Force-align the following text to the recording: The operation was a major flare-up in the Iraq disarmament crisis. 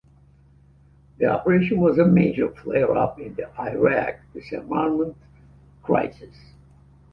The 1.19 1.27
operation 1.27 1.79
was 1.79 1.99
a 1.99 2.05
major 2.05 2.49
flare-up 2.49 3.19
in 3.19 3.35
the 3.35 3.51
Iraq 3.61 4.15
disarmament 4.33 5.15
crisis. 5.83 6.35